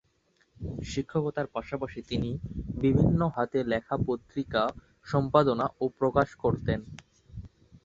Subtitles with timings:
[0.83, 2.29] শিক্ষকতার পাশাপাশি তিনি
[2.77, 4.63] বিভিন্ন হাতে লেখা পত্রিকা
[5.07, 6.79] সম্পাদনা ও প্রকাশ করতেন।